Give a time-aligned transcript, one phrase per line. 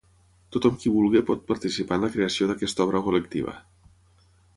[0.55, 3.55] Tothom qui vulgui pot participar en la creació d’aquesta obra col·lectiva.